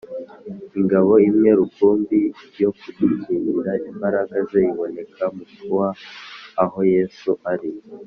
[0.79, 2.19] ingabo imwe rukumbi
[2.61, 5.85] yo kudukingira imbaraga ze iboneka mu kuba
[6.63, 7.69] aho yesu ari